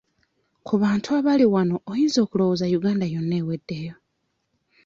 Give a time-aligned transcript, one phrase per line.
[0.65, 3.93] Ku bantu abali wano oyinza okulowooza Uganda yonna eweddeyo.